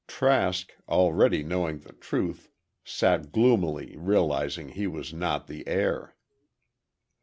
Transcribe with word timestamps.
Trask, 0.07 0.75
already 0.89 1.43
knowing 1.43 1.81
the 1.81 1.93
truth, 1.93 2.49
sat 2.83 3.31
gloomily 3.31 3.95
realizing 3.95 4.69
he 4.69 4.87
was 4.87 5.13
not 5.13 5.45
the 5.45 5.67
heir. 5.67 6.15